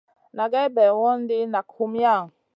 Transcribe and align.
Nʼagai 0.35 0.67
mey 0.75 0.91
wondi 1.01 1.37
nak 1.53 1.67
humiya? 1.75 2.15